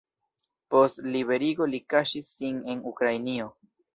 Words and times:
Post 0.75 1.01
liberigo 1.15 1.67
li 1.75 1.81
kaŝis 1.95 2.31
sin 2.39 2.59
en 2.75 2.83
Ukrainio. 2.95 3.49